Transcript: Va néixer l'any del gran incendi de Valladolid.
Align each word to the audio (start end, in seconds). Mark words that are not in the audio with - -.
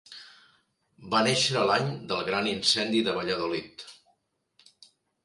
Va 1.11 1.19
néixer 1.27 1.65
l'any 1.71 1.91
del 2.11 2.23
gran 2.29 2.49
incendi 2.53 3.03
de 3.09 3.13
Valladolid. 3.19 3.85